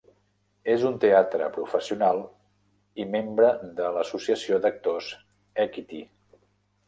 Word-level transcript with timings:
És 0.75 0.83
un 0.89 0.95
teatre 1.01 1.49
professional 1.57 2.21
i 3.03 3.05
membre 3.17 3.51
de 3.81 3.91
l'Associació 3.97 4.59
d'Actors 4.63 5.11
Equity. 5.65 6.01